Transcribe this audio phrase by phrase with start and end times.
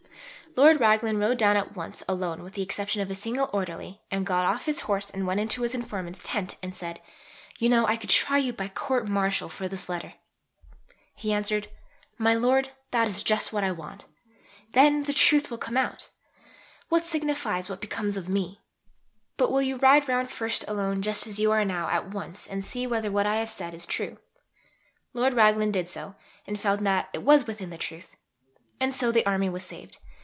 [0.57, 4.25] Lord Raglan rode down at once alone with the exception of a single Orderly, and
[4.25, 6.99] got off his horse and went into his informant's tent and said,
[7.57, 10.15] "You know I could try you by Court Martial for this letter."
[11.15, 11.69] He answered,
[12.17, 14.07] "My Lord, that is just what I want.
[14.73, 16.09] Then the truth will come out.
[16.89, 18.59] What signifies what becomes of me?
[19.37, 22.61] But will you ride round first alone just as you are now at once and
[22.61, 24.17] see whether what I have said is true?"
[25.13, 26.15] Lord Raglan did so,
[26.45, 28.13] and found that it was within the truth.
[28.81, 29.99] And so the Army was saved.